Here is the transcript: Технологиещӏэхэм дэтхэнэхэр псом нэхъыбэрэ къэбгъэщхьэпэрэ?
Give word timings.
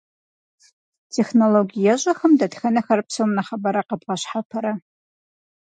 Технологиещӏэхэм 1.15 2.31
дэтхэнэхэр 2.39 2.99
псом 3.07 3.29
нэхъыбэрэ 3.37 3.81
къэбгъэщхьэпэрэ? 3.87 4.73